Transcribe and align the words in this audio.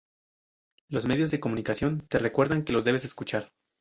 los 0.89 1.05
medios 1.05 1.29
de 1.29 1.39
comunicación 1.39 2.07
te 2.07 2.17
recuerdan 2.17 2.63
que 2.63 2.73
los 2.73 2.85
debes 2.85 3.03
escuchar 3.05 3.51